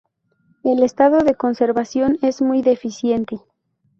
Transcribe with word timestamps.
El 0.63 0.81
estado 0.81 1.19
de 1.19 1.35
conservación 1.35 2.17
es 2.23 2.41
muy 2.41 2.63
deficiente. 2.63 3.37